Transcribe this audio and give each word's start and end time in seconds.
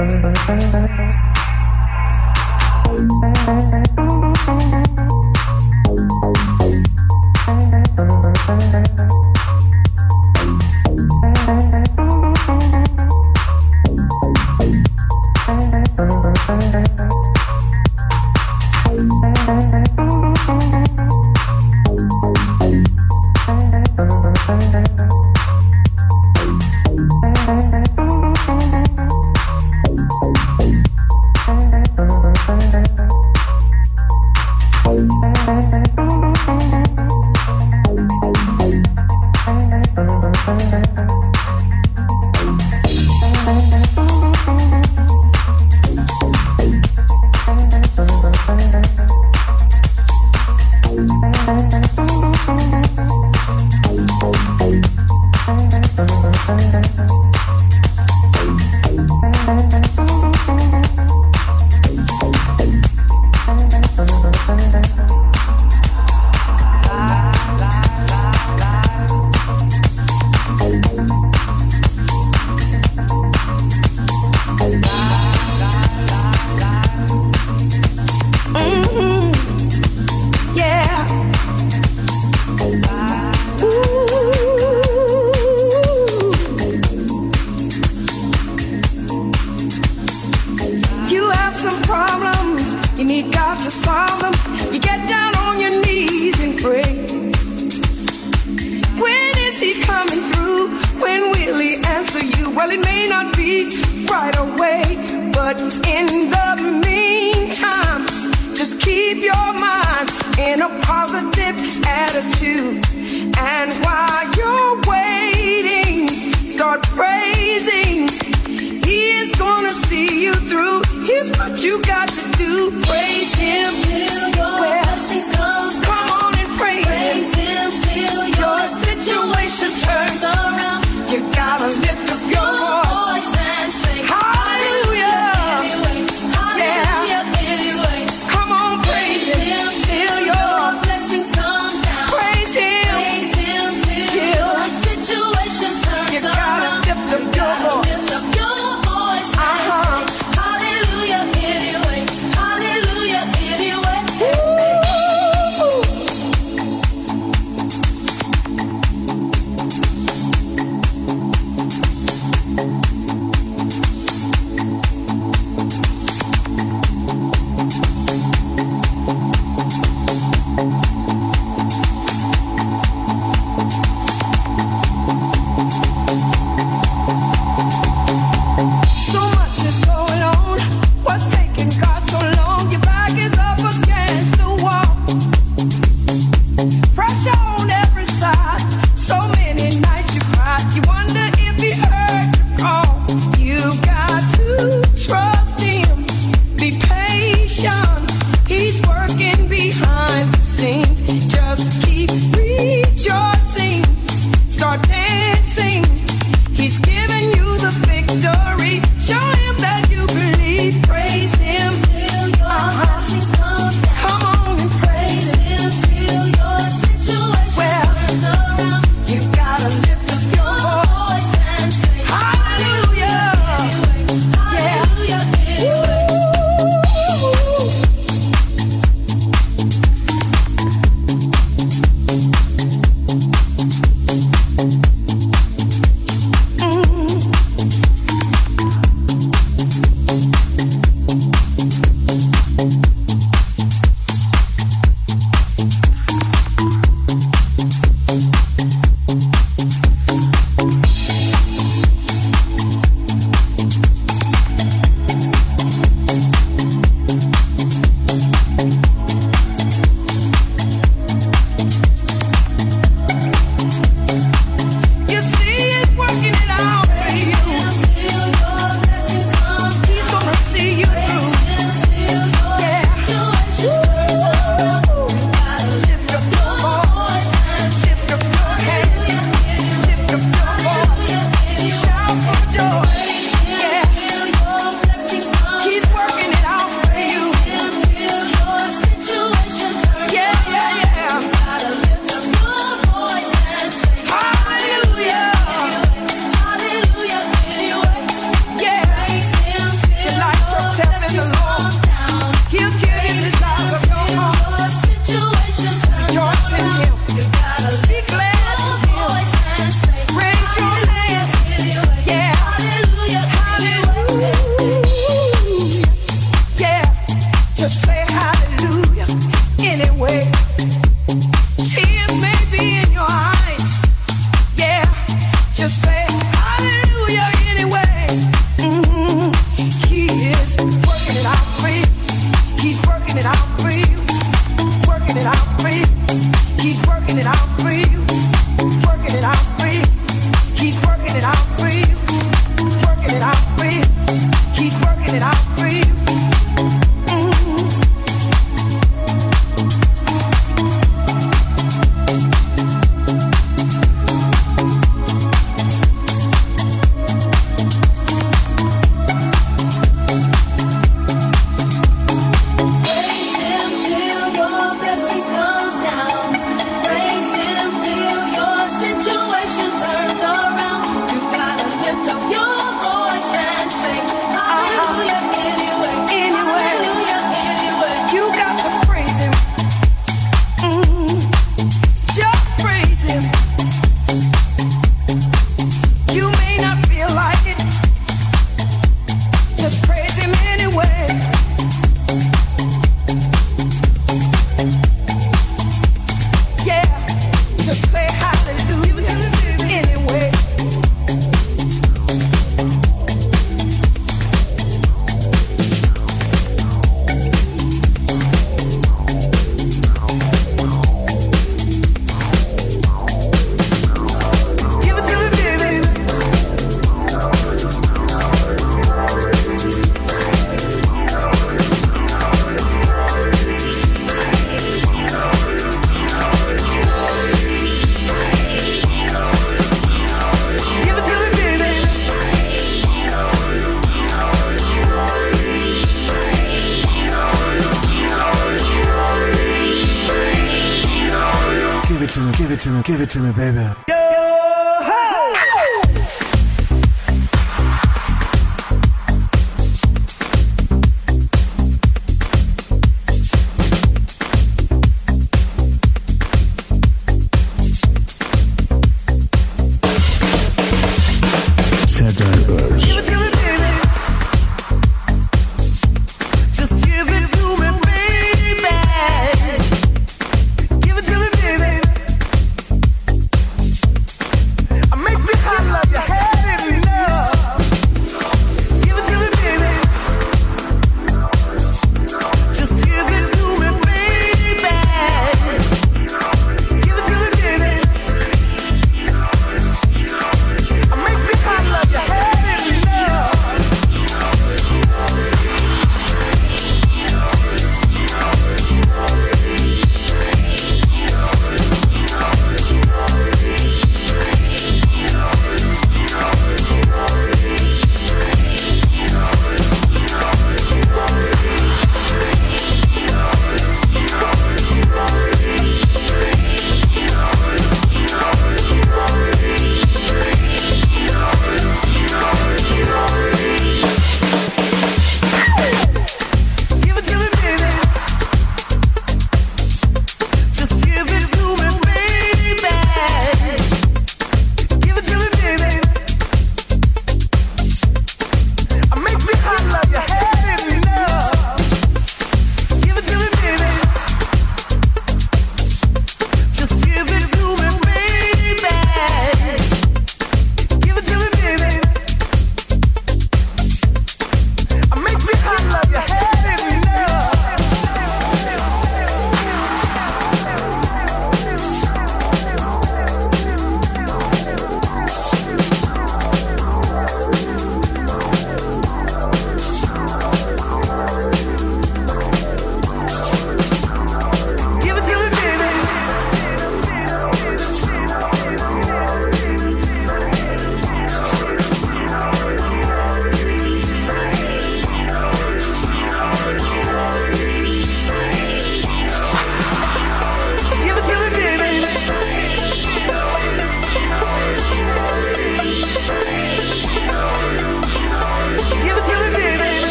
Thank 0.00 1.20
you. 9.00 9.19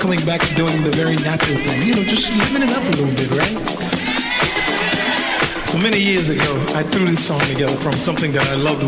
Coming 0.00 0.24
back 0.24 0.40
to 0.40 0.54
doing 0.56 0.80
the 0.80 0.90
very 0.96 1.14
natural 1.20 1.60
thing. 1.60 1.76
You 1.84 1.94
know, 1.94 2.04
just 2.08 2.32
living 2.32 2.64
it 2.64 2.72
up 2.72 2.80
a 2.80 2.94
little 2.96 3.12
bit, 3.12 3.28
right? 3.36 3.56
So 5.68 5.76
many 5.78 6.00
years 6.00 6.32
ago, 6.32 6.50
I 6.72 6.82
threw 6.88 7.04
this 7.04 7.20
song 7.20 7.38
together 7.52 7.76
from 7.76 7.92
something 7.92 8.32
that 8.32 8.48
I 8.48 8.56
loved 8.56 8.82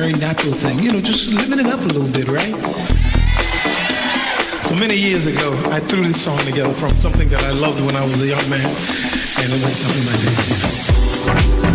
very 0.00 0.12
natural 0.12 0.52
thing. 0.52 0.82
You 0.82 0.92
know, 0.92 1.00
just 1.00 1.32
living 1.32 1.58
it 1.58 1.72
up 1.72 1.80
a 1.80 1.84
little 1.84 2.12
bit, 2.12 2.28
right? 2.28 2.54
So 4.62 4.74
many 4.74 4.94
years 4.94 5.24
ago, 5.24 5.58
I 5.70 5.80
threw 5.80 6.02
this 6.02 6.22
song 6.22 6.38
together 6.44 6.74
from 6.74 6.94
something 6.96 7.30
that 7.30 7.42
I 7.42 7.52
loved 7.52 7.80
when 7.86 7.96
I 7.96 8.04
was 8.04 8.20
a 8.20 8.26
young 8.26 8.50
man. 8.50 8.68
And 9.40 9.52
it 9.52 9.62
went 9.62 9.74
something 9.74 10.06
like 10.12 10.20
this. 10.20 11.65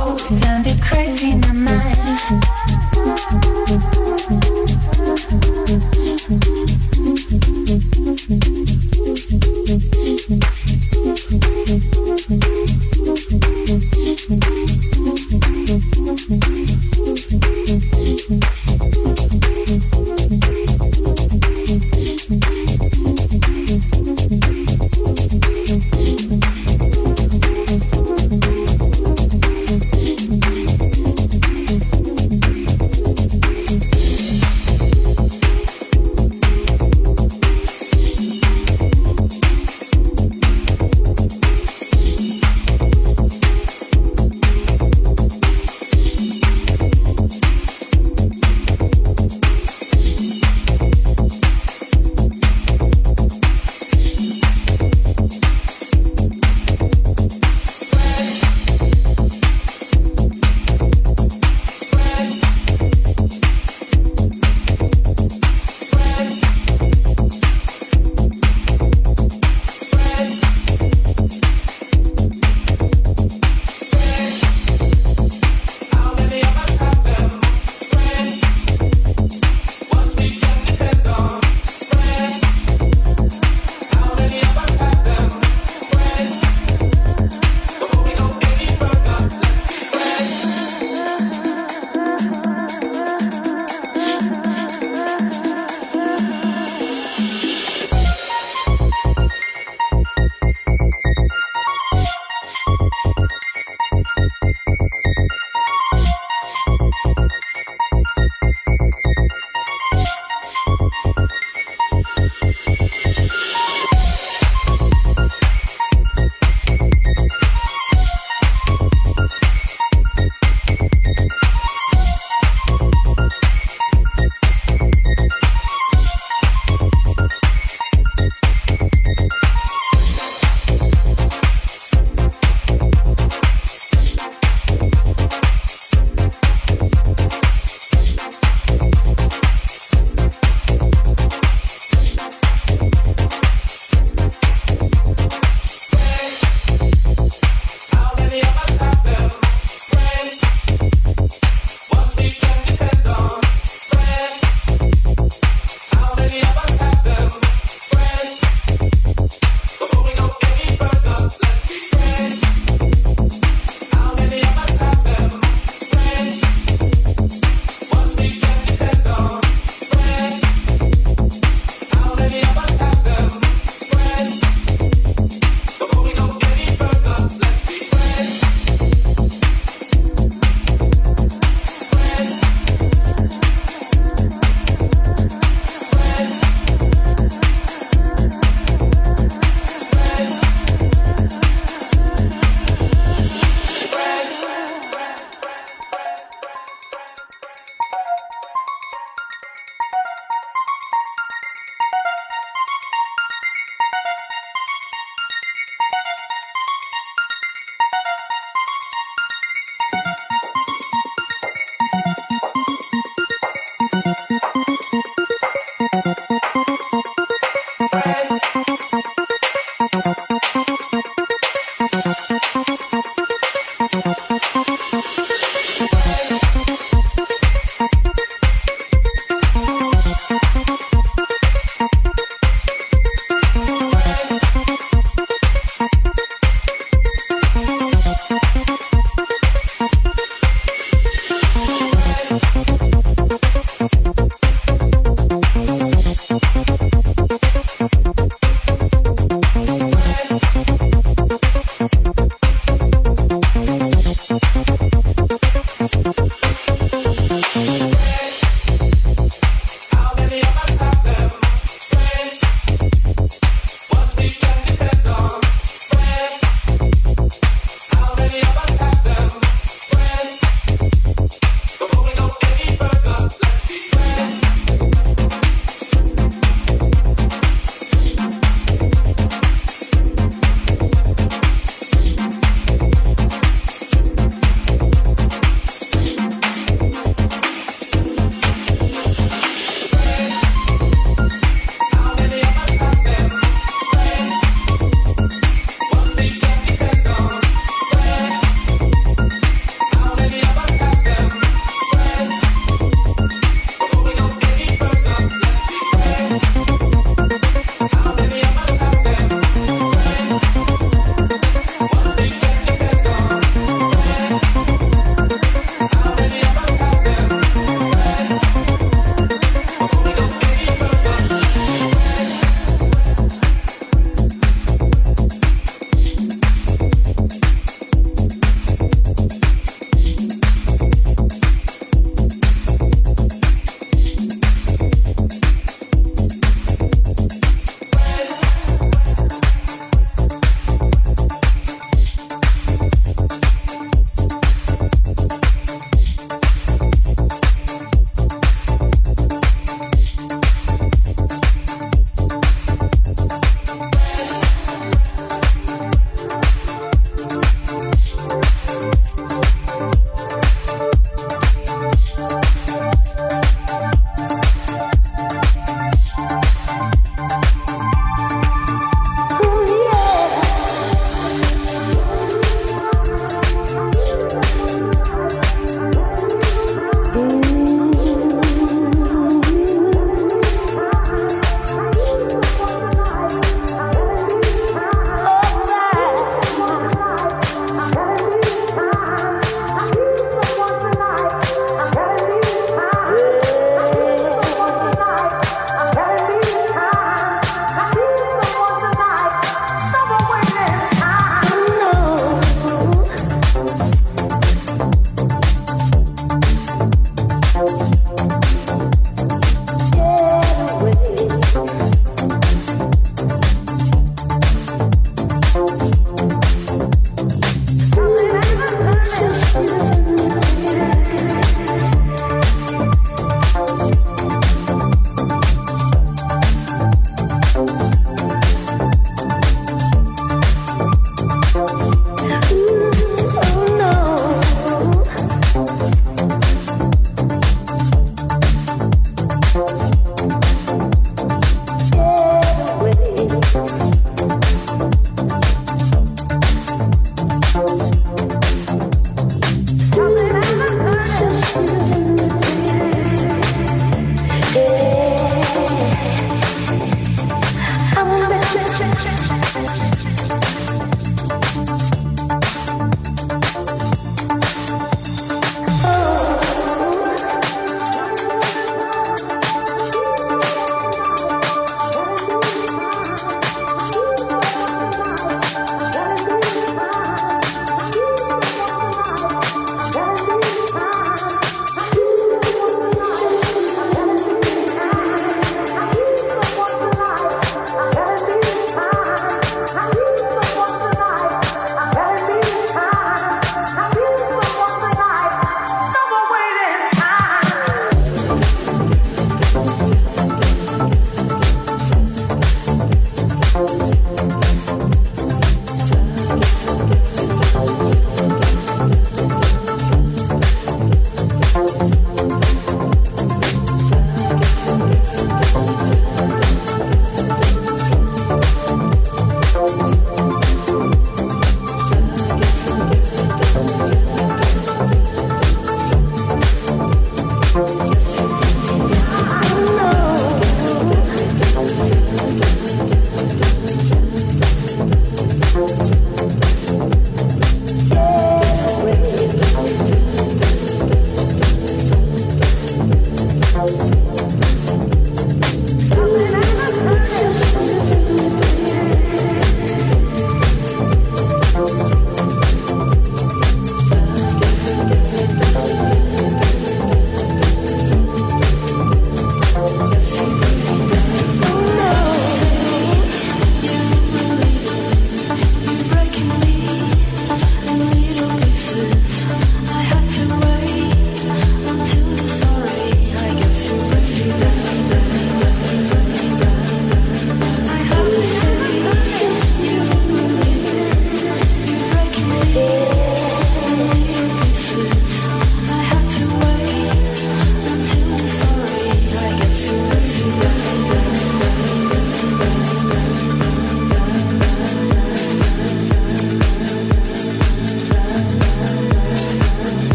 Don't 0.00 0.64
be 0.64 0.74
crazy 0.80 1.32
in 1.32 1.40
my 1.40 1.52
mind. 1.52 2.59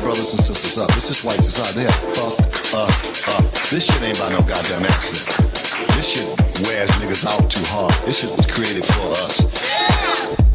Brothers 0.00 0.32
and 0.32 0.42
sisters 0.42 0.78
up. 0.78 0.88
This 0.94 1.24
white 1.24 1.42
society. 1.42 1.80
They 1.80 1.84
have 1.84 1.94
fucked 2.16 2.74
us 2.74 3.28
up. 3.28 3.44
This 3.70 3.86
shit 3.86 4.02
ain't 4.02 4.18
by 4.18 4.30
no 4.30 4.40
goddamn 4.40 4.84
accident. 4.86 5.26
This 5.96 6.08
shit 6.08 6.28
wears 6.66 6.90
niggas 7.02 7.26
out 7.26 7.50
too 7.50 7.64
hard. 7.68 7.92
This 8.06 8.20
shit 8.20 8.30
was 8.36 8.46
created 8.46 8.84
for 8.84 9.10
us. 9.24 10.47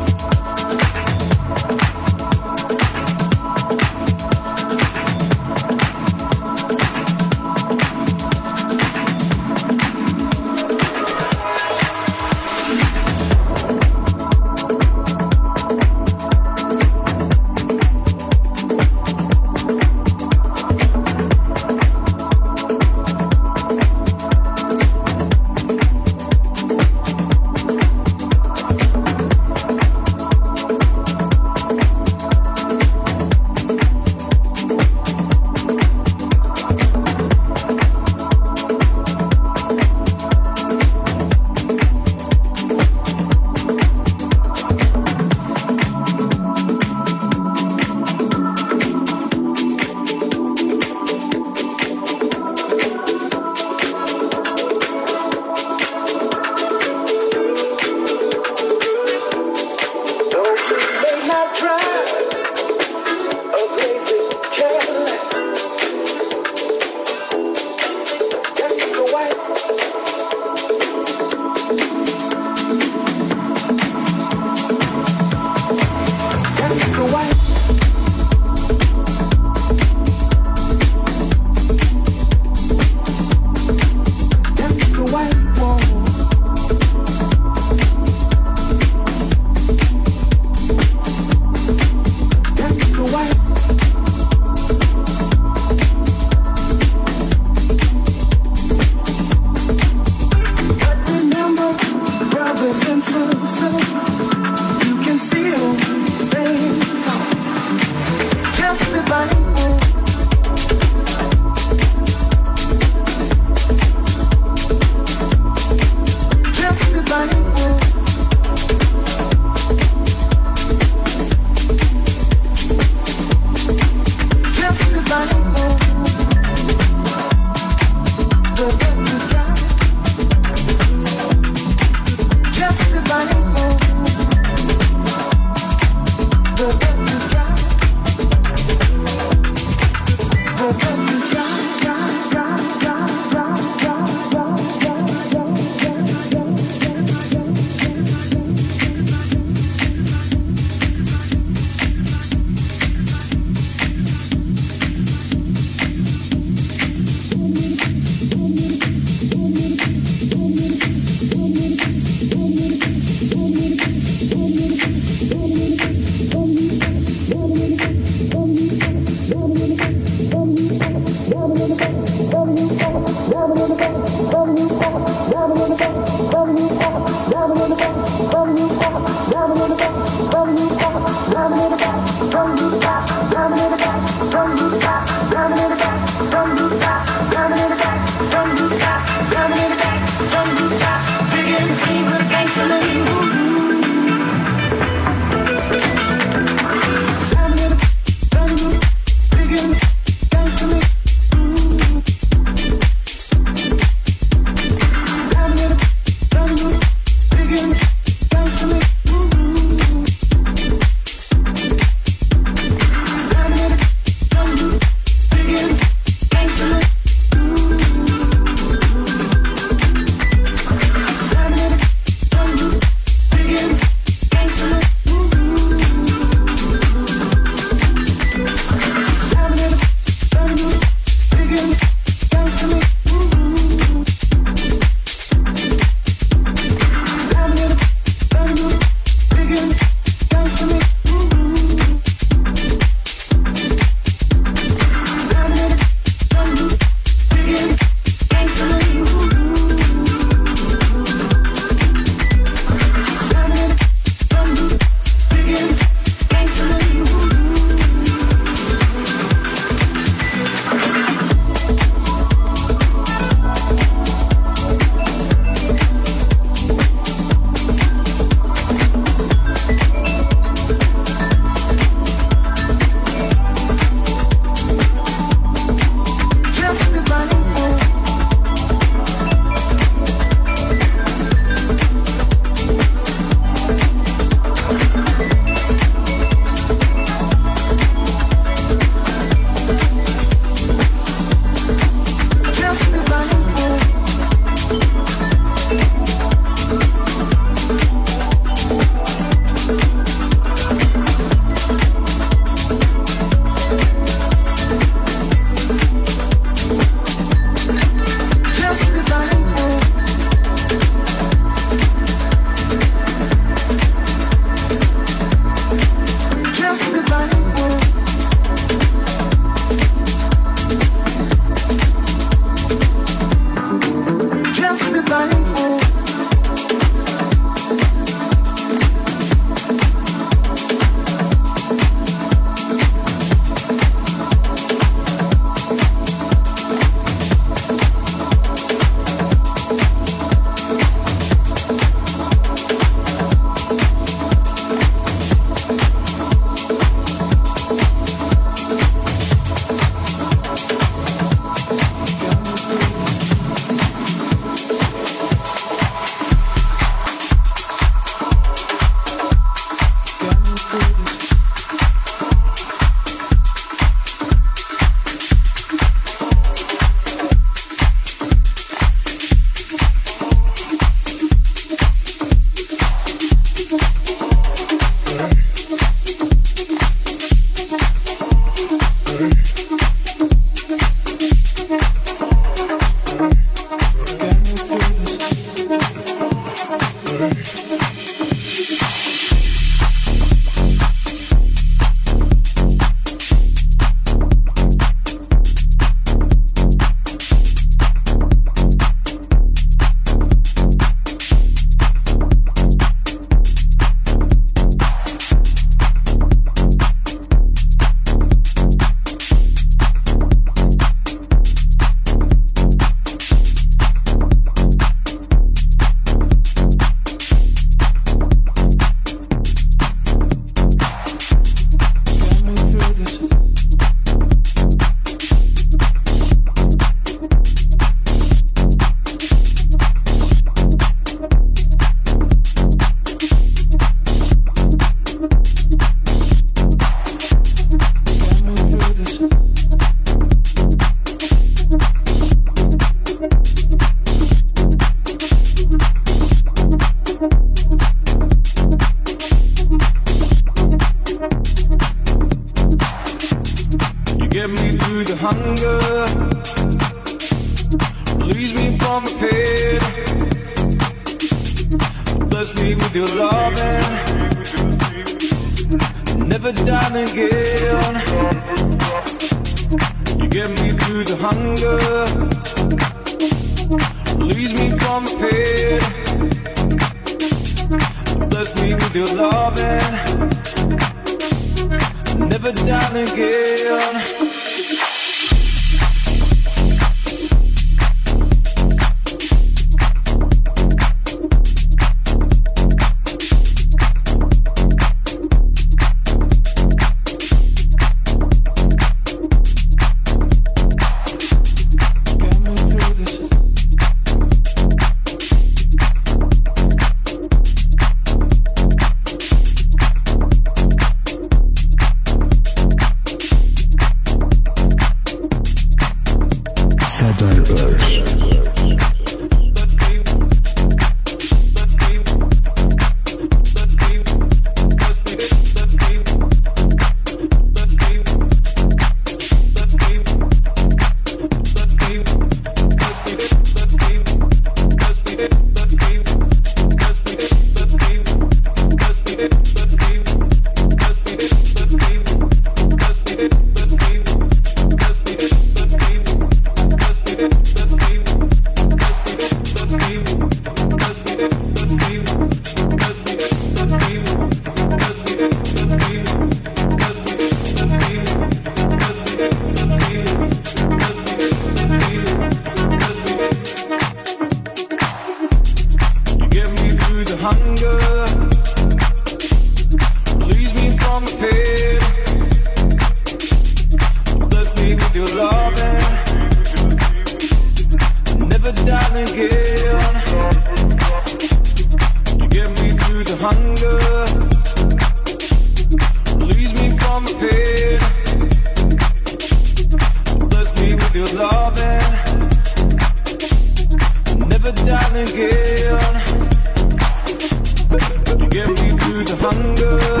The 599.61 600.00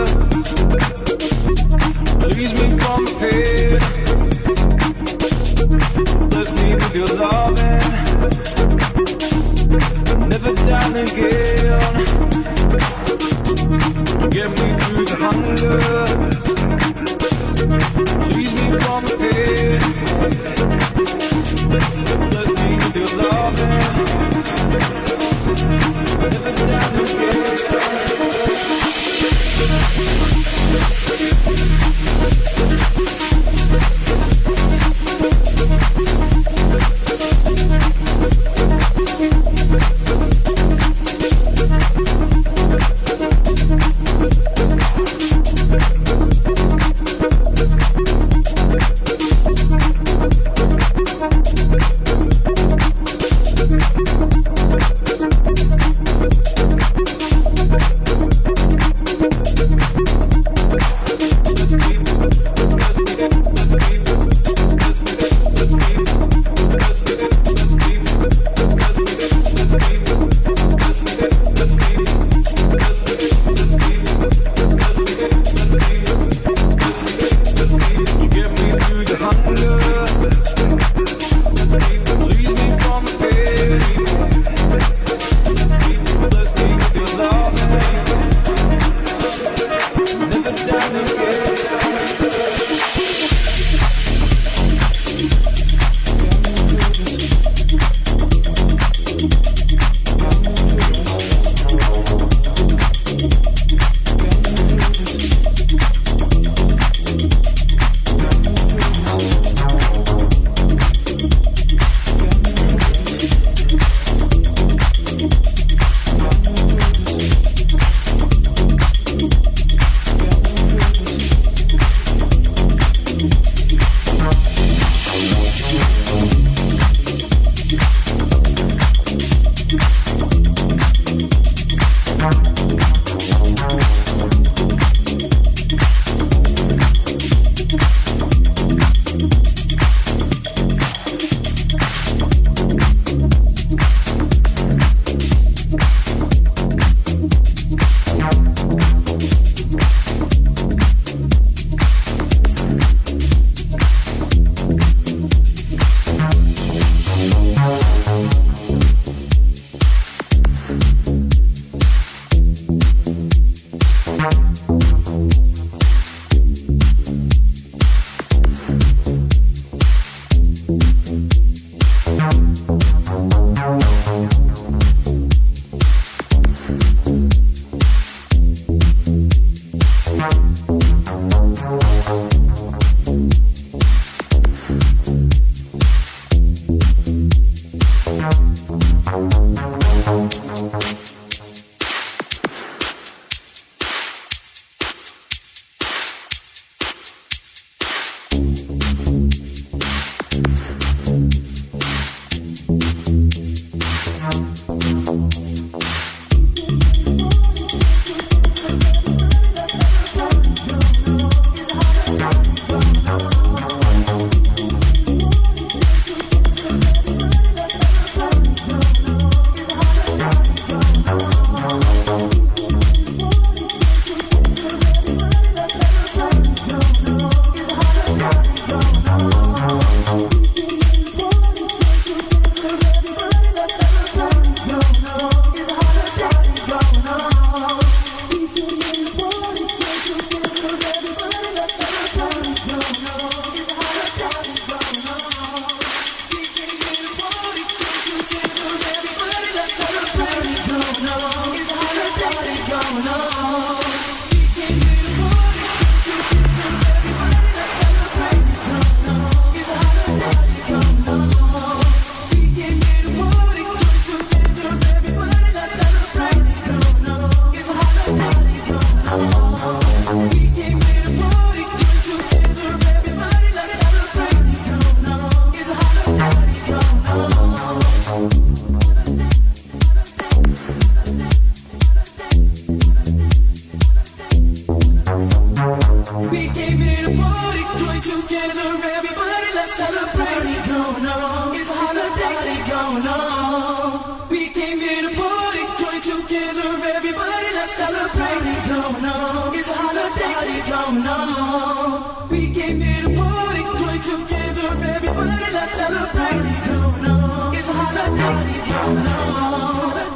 We 286.11 286.49
came 286.49 286.77
here 286.77 287.07
to 287.07 287.15
party, 287.15 287.63
join 287.79 288.01
together, 288.01 288.67
everybody, 288.83 289.47
let's 289.55 289.73
celebrate. 289.75 290.43
Going 290.67 291.05
on, 291.07 291.55
it's 291.55 291.69
a 291.69 291.73
holiday 291.73 292.57
going 292.67 293.07
on. 293.07 294.27
We 294.29 294.49
came 294.49 294.79
here 294.81 295.07
to 295.07 295.15
party, 295.15 295.63
join 295.79 296.01
together, 296.01 296.67
everybody, 296.83 297.47
let's 297.55 297.71
celebrate. 297.71 298.43
Going 298.67 299.05
on, 299.05 299.55
it's 299.55 299.69
a 299.69 299.73
holiday 299.73 300.59
going 300.67 301.07
on. 301.07 302.29
We 302.29 302.53
came 302.53 302.81
here 302.81 303.03
to 303.03 303.15
party, 303.15 303.61
join 303.79 304.01
together, 304.01 304.67
everybody, 304.83 305.53
let's 305.53 305.71
celebrate. 305.71 306.43
Going 306.67 307.05
on, 307.05 307.55
it's 307.55 307.69
a 307.69 307.73
holiday 307.73 308.67
going 308.67 309.07
on. 309.07 310.10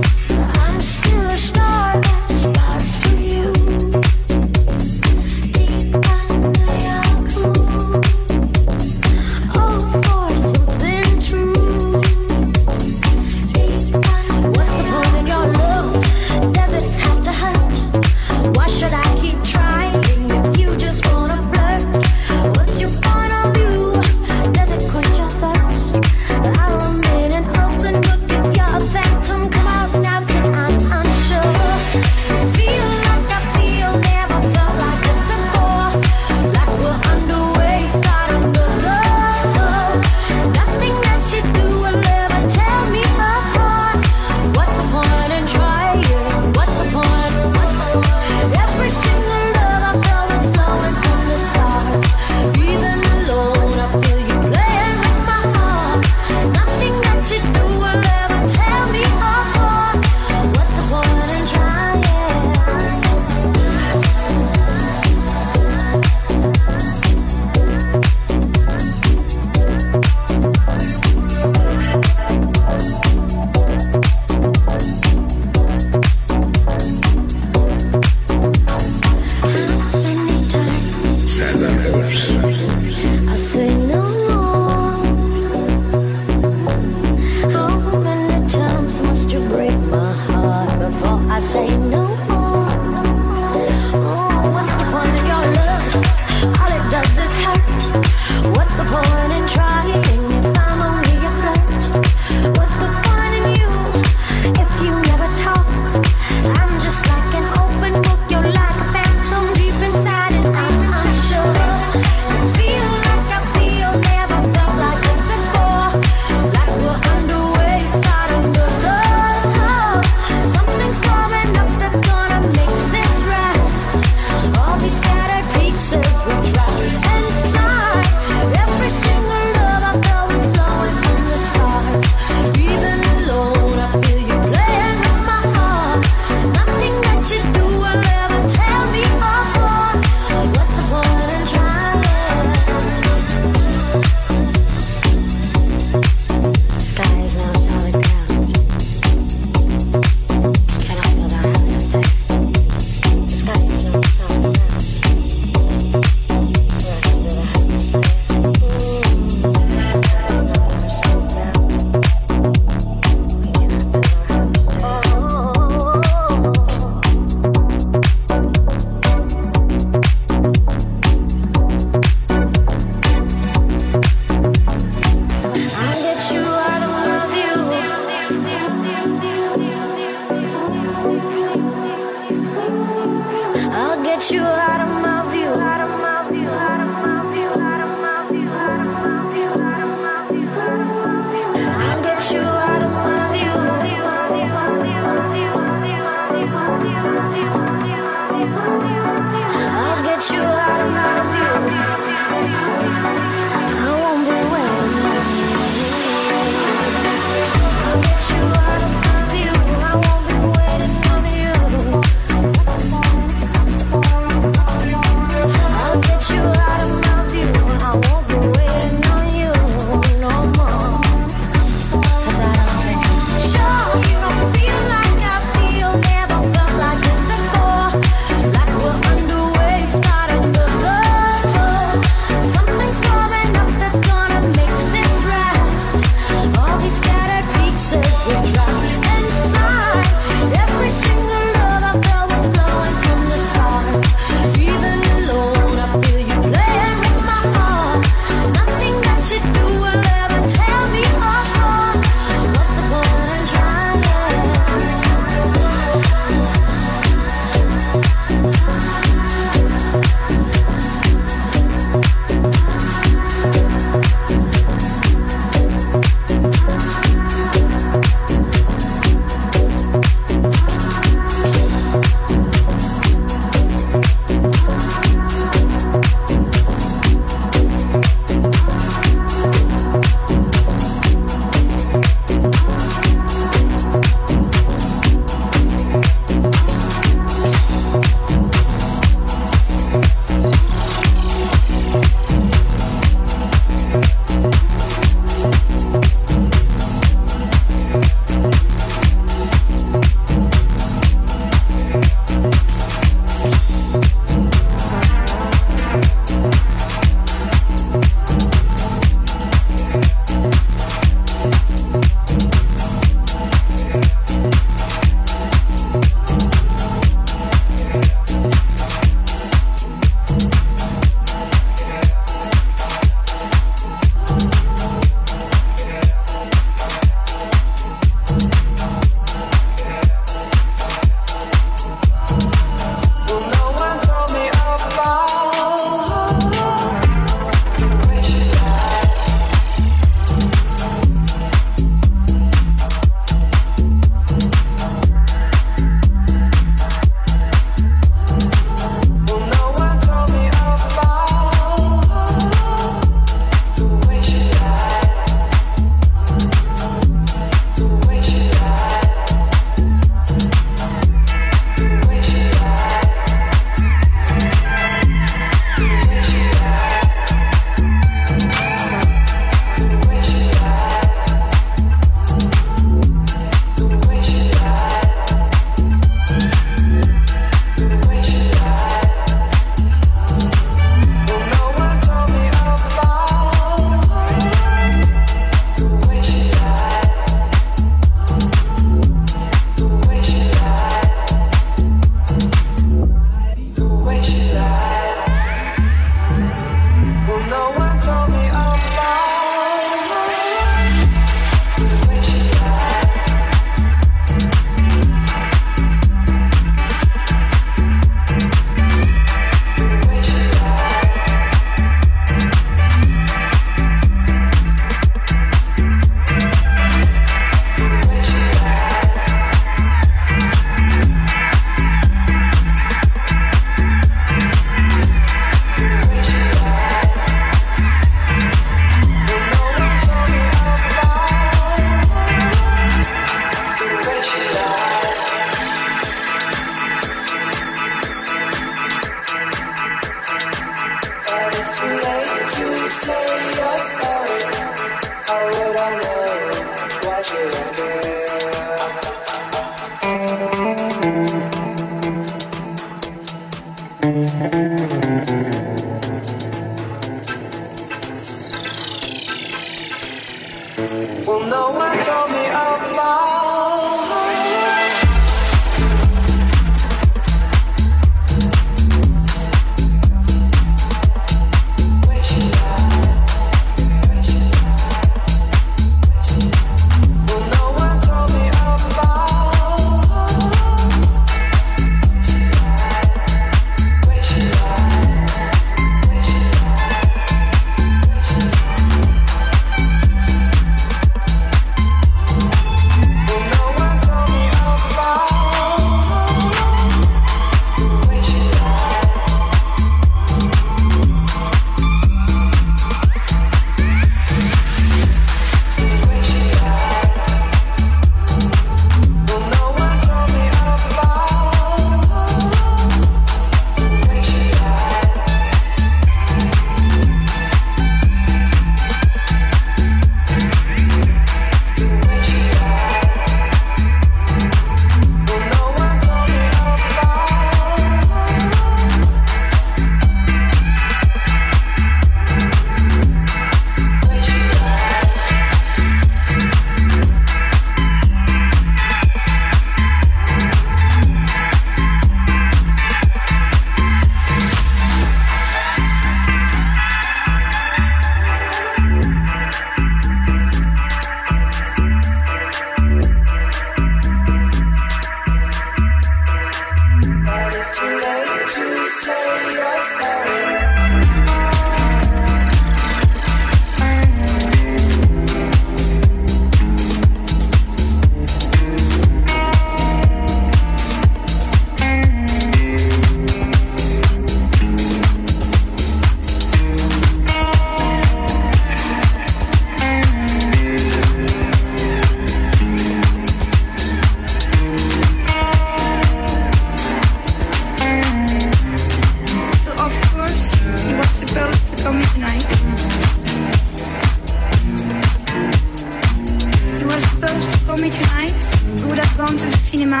cinema, 599.76 600.00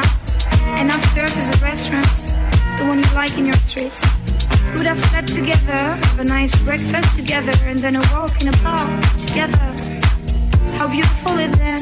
and 0.78 0.88
upstairs 0.88 1.36
is 1.36 1.48
a 1.48 1.58
restaurant, 1.58 2.06
the 2.78 2.84
one 2.86 2.96
you 3.02 3.10
like 3.12 3.36
in 3.36 3.44
your 3.44 3.58
street. 3.66 3.96
We 4.70 4.76
would 4.78 4.86
have 4.86 5.00
slept 5.10 5.34
together, 5.34 5.80
have 6.10 6.20
a 6.20 6.24
nice 6.24 6.54
breakfast 6.62 7.16
together, 7.16 7.52
and 7.66 7.76
then 7.80 7.96
a 7.96 8.02
walk 8.12 8.40
in 8.40 8.46
a 8.54 8.56
park 8.62 9.02
together. 9.26 9.66
How 10.78 10.86
beautiful 10.86 11.38
it 11.38 11.50
then! 11.58 11.80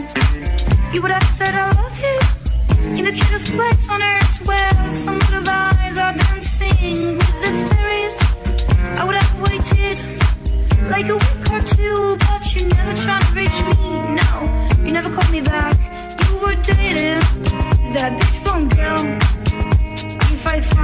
You 0.94 1.02
would 1.02 1.10
have 1.10 1.28
said 1.36 1.54
I 1.54 1.68
love 1.80 1.98
you 2.06 2.16
in 2.96 3.04
the 3.04 3.12
cutest 3.12 3.52
place 3.52 3.84
on 3.90 4.00
earth, 4.00 4.48
where 4.48 4.92
some 4.92 5.18
blue 5.28 5.44
eyes 5.46 5.98
are 5.98 6.14
dancing 6.24 7.18
with 7.20 7.38
the 7.44 7.52
fairies. 7.70 8.18
I 9.00 9.04
would 9.04 9.16
have 9.22 9.32
waited 9.44 9.98
like 10.88 11.08
a 11.12 11.18
week 11.24 11.44
or 11.52 11.60
two, 11.76 12.16
but 12.24 12.42
you 12.54 12.68
never 12.68 12.94
tried 13.04 13.24
to 13.28 13.32
reach 13.36 13.58
me. 13.68 13.76
No, 14.20 14.30
you 14.82 14.92
never 14.92 15.10
called 15.14 15.30
me 15.30 15.42
back. 15.42 15.71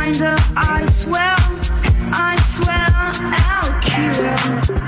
blinder. 0.08 0.36
I 0.56 0.86
swear, 0.92 1.36
I 2.12 2.36
swear 2.48 2.88
I'll 3.52 3.80
kill 3.80 4.78
you. 4.82 4.87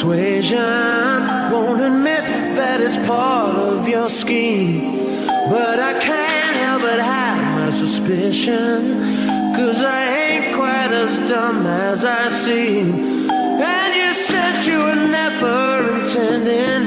Persuasion. 0.00 0.58
Won't 1.52 1.82
admit 1.82 2.24
that 2.56 2.80
it's 2.80 2.96
part 3.06 3.54
of 3.54 3.86
your 3.86 4.08
scheme. 4.08 4.96
But 5.26 5.78
I 5.78 5.92
can't 6.00 6.56
help 6.56 6.82
but 6.82 7.00
have 7.00 7.60
my 7.60 7.70
suspicion. 7.70 8.94
Cause 9.56 9.82
I 9.82 10.02
ain't 10.24 10.56
quite 10.56 10.90
as 10.90 11.28
dumb 11.28 11.66
as 11.66 12.06
I 12.06 12.30
seem. 12.30 13.28
And 13.28 13.94
you 13.94 14.14
said 14.14 14.64
you 14.64 14.78
were 14.78 15.02
never 15.20 16.00
intending 16.00 16.82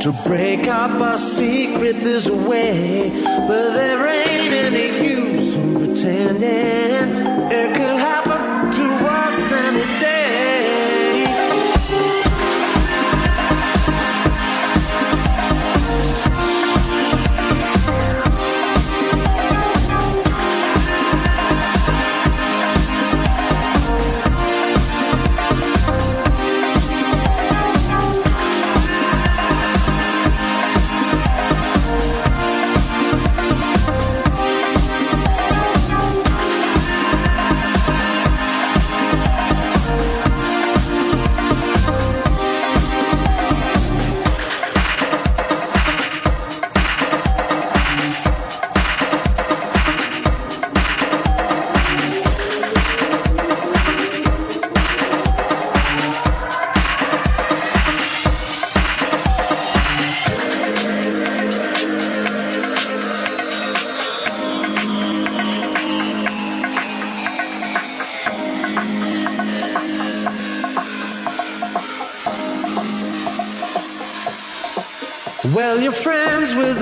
to 0.00 0.12
break 0.28 0.68
up 0.68 1.00
our 1.00 1.16
secret 1.16 1.96
this 2.00 2.28
way. 2.28 3.10
But 3.48 3.70
there 3.72 4.06
ain't 4.06 4.52
any 4.52 4.88
use 5.08 5.54
in 5.54 5.74
pretending 5.76 7.08
it 7.50 7.68
could 7.74 7.98
happen 8.10 8.70
to 8.70 8.84
us 8.84 9.52
any 9.52 10.00
day. 10.00 10.15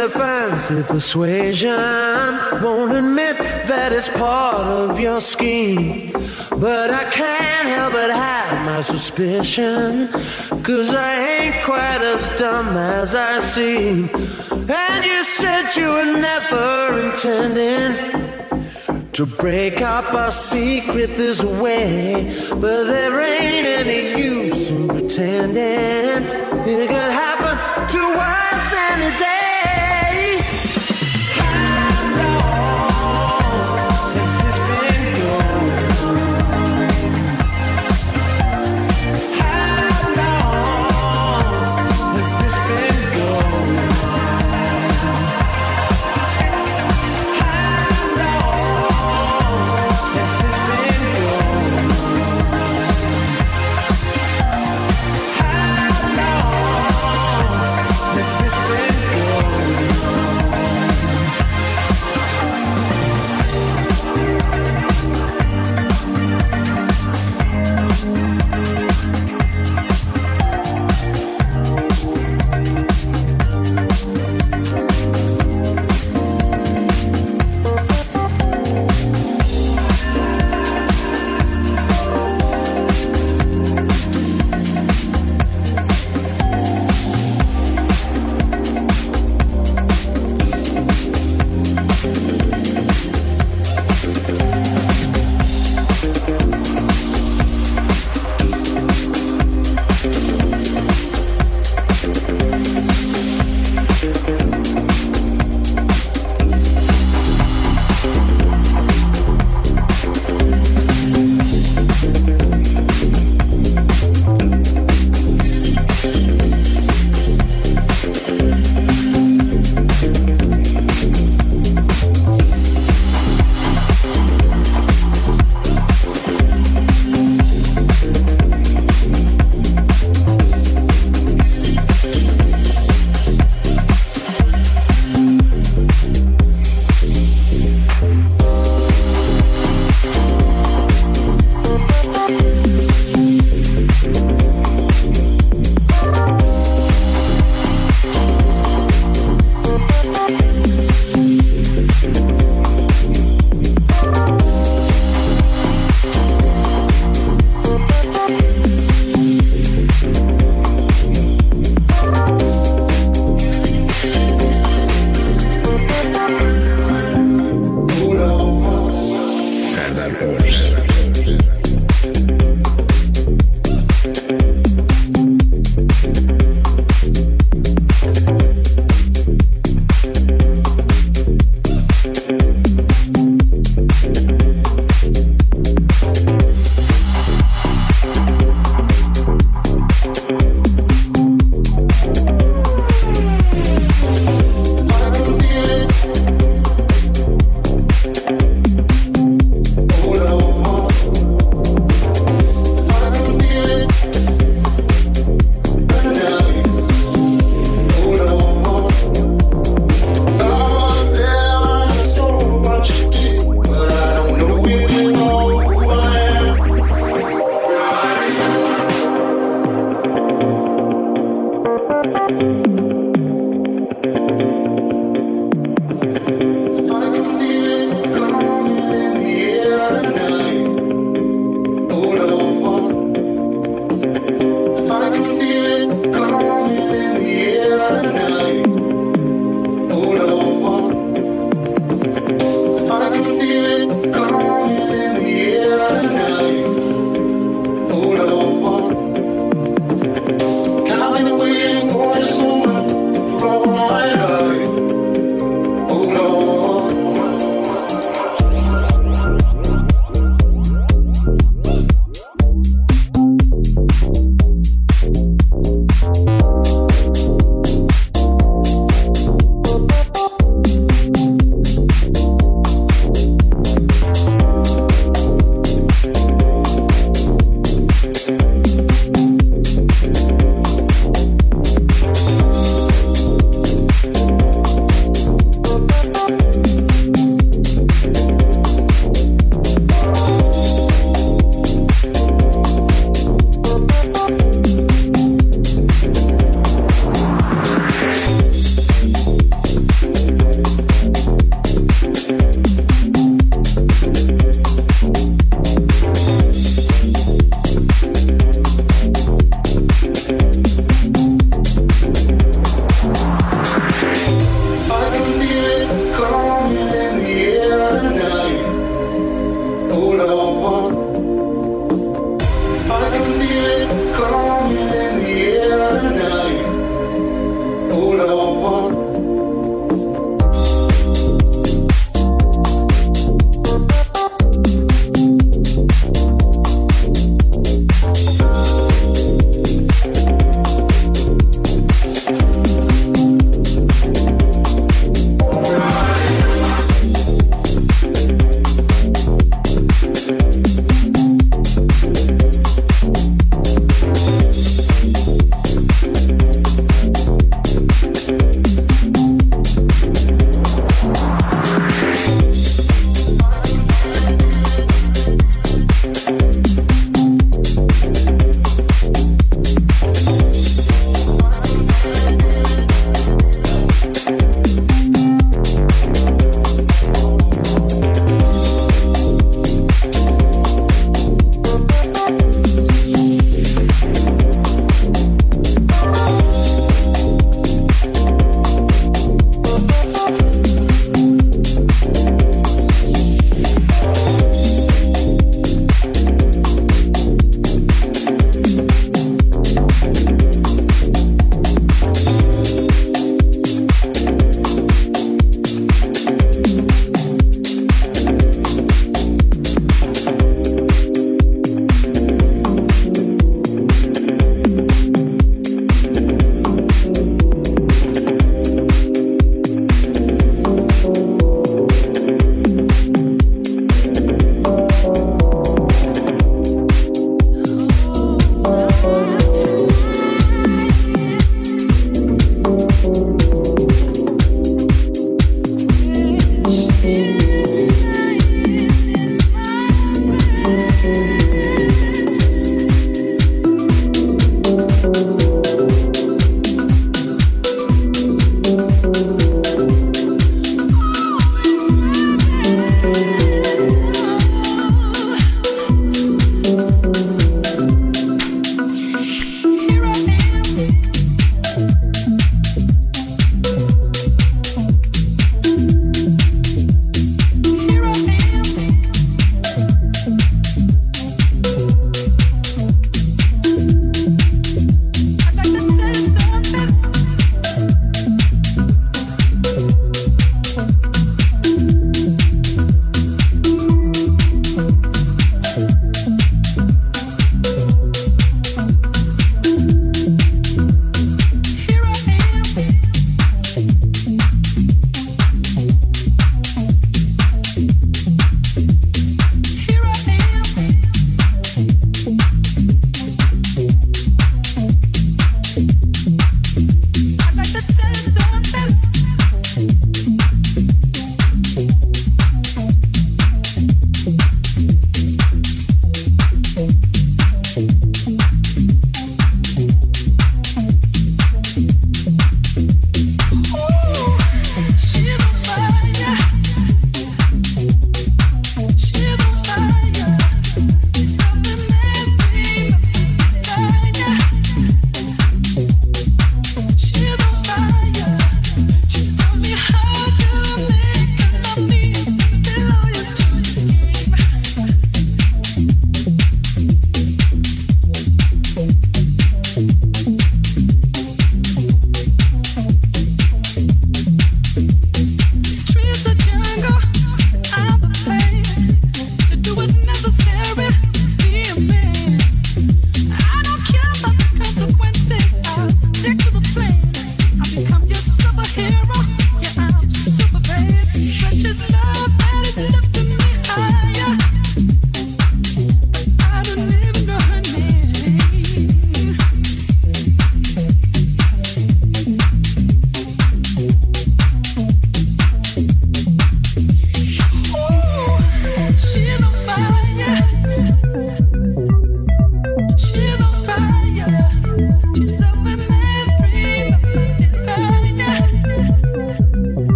Their 0.00 0.08
fancy 0.08 0.82
persuasion. 0.82 1.76
Won't 2.62 2.92
admit 2.92 3.36
that 3.68 3.92
it's 3.92 4.08
part 4.08 4.56
of 4.56 4.98
your 4.98 5.20
scheme. 5.20 6.10
But 6.56 6.88
I 6.90 7.04
can't 7.10 7.68
help 7.68 7.92
but 7.92 8.10
have 8.10 8.64
my 8.64 8.80
suspicion. 8.80 10.08
Cause 10.62 10.94
I 10.94 11.12
ain't 11.32 11.64
quite 11.64 12.02
as 12.14 12.22
dumb 12.38 12.74
as 12.78 13.14
I 13.14 13.40
seem. 13.40 14.08
And 14.50 15.04
you 15.04 15.22
said 15.22 15.76
you 15.76 15.88
were 15.96 16.12
never 16.30 16.66
intending 17.06 17.92
to 19.12 19.26
break 19.26 19.82
up 19.82 20.14
our 20.14 20.32
secret 20.32 21.10
this 21.18 21.42
way. 21.44 22.34
But 22.48 22.84
there 22.84 23.20
ain't 23.20 23.66
any 23.66 24.02
use 24.18 24.70
in 24.70 24.88
pretending 24.88 26.22
it 26.72 26.88
could 26.88 27.12
happen 27.24 27.54
to 27.94 28.02
us 28.18 28.72
any 28.92 29.18
day. 29.18 29.29